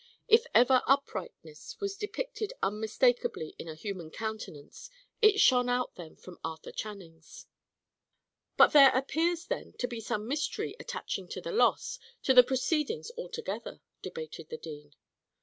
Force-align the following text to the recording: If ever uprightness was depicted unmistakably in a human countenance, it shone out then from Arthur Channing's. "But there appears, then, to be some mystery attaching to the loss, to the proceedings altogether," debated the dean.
If 0.27 0.47
ever 0.55 0.81
uprightness 0.87 1.79
was 1.79 1.95
depicted 1.95 2.53
unmistakably 2.63 3.53
in 3.59 3.67
a 3.67 3.75
human 3.75 4.09
countenance, 4.09 4.89
it 5.21 5.39
shone 5.39 5.69
out 5.69 5.93
then 5.93 6.15
from 6.15 6.39
Arthur 6.43 6.71
Channing's. 6.71 7.45
"But 8.57 8.73
there 8.73 8.89
appears, 8.97 9.45
then, 9.45 9.73
to 9.73 9.87
be 9.87 9.99
some 10.01 10.27
mystery 10.27 10.75
attaching 10.79 11.27
to 11.27 11.39
the 11.41 11.51
loss, 11.51 11.99
to 12.23 12.33
the 12.33 12.41
proceedings 12.41 13.11
altogether," 13.15 13.79
debated 14.01 14.49
the 14.49 14.57
dean. 14.57 14.95